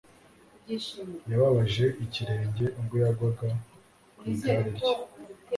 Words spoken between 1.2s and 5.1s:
yababaje ikirenge ubwo yagwaga ku igare rye